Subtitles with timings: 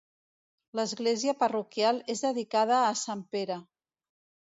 [0.79, 3.63] L’església parroquial és dedicada a sant Pere.